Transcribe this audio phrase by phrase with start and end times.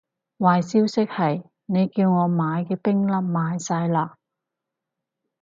[0.39, 4.13] 壞消息係，你叫我買嘅冰粒賣晒喇